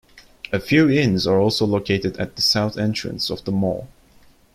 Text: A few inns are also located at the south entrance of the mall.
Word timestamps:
A 0.51 0.59
few 0.59 0.89
inns 0.89 1.27
are 1.27 1.39
also 1.39 1.63
located 1.67 2.17
at 2.17 2.35
the 2.35 2.41
south 2.41 2.75
entrance 2.75 3.29
of 3.29 3.45
the 3.45 3.51
mall. 3.51 3.87